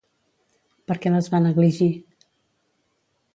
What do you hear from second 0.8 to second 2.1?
Per què les va negligir?